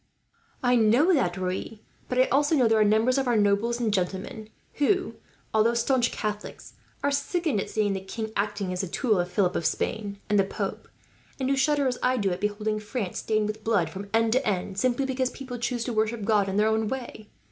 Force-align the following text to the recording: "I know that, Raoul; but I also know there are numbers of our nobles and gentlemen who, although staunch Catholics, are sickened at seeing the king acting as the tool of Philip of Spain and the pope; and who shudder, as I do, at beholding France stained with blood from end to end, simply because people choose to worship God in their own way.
"I 0.63 0.75
know 0.77 1.13
that, 1.13 1.37
Raoul; 1.37 1.77
but 2.09 2.17
I 2.17 2.23
also 2.29 2.55
know 2.55 2.67
there 2.67 2.79
are 2.79 2.83
numbers 2.83 3.19
of 3.19 3.27
our 3.27 3.37
nobles 3.37 3.79
and 3.79 3.93
gentlemen 3.93 4.49
who, 4.79 5.13
although 5.53 5.75
staunch 5.75 6.11
Catholics, 6.11 6.73
are 7.03 7.11
sickened 7.11 7.61
at 7.61 7.69
seeing 7.69 7.93
the 7.93 8.01
king 8.01 8.31
acting 8.35 8.73
as 8.73 8.81
the 8.81 8.87
tool 8.87 9.19
of 9.19 9.29
Philip 9.29 9.55
of 9.55 9.63
Spain 9.63 10.17
and 10.27 10.39
the 10.39 10.43
pope; 10.43 10.87
and 11.39 11.51
who 11.51 11.55
shudder, 11.55 11.85
as 11.87 11.99
I 12.01 12.17
do, 12.17 12.31
at 12.31 12.41
beholding 12.41 12.79
France 12.79 13.19
stained 13.19 13.45
with 13.45 13.63
blood 13.63 13.91
from 13.91 14.09
end 14.11 14.31
to 14.33 14.43
end, 14.43 14.79
simply 14.79 15.05
because 15.05 15.29
people 15.29 15.59
choose 15.59 15.83
to 15.83 15.93
worship 15.93 16.25
God 16.25 16.49
in 16.49 16.57
their 16.57 16.67
own 16.67 16.87
way. 16.87 17.29